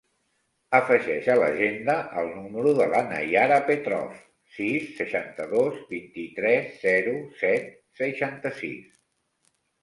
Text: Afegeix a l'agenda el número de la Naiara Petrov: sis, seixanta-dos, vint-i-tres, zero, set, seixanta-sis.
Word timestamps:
Afegeix 0.75 1.27
a 1.33 1.33
l'agenda 1.41 1.97
el 2.21 2.31
número 2.37 2.71
de 2.79 2.87
la 2.93 3.01
Naiara 3.11 3.59
Petrov: 3.67 4.15
sis, 4.55 4.87
seixanta-dos, 5.03 5.77
vint-i-tres, 5.93 6.73
zero, 6.87 7.13
set, 7.43 7.71
seixanta-sis. 8.03 8.83